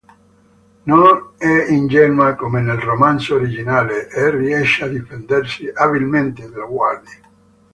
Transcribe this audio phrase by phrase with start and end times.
[0.87, 7.19] Non è ingenua come nel romanzo originale e riesce a difendersi abilmente dalle guardie.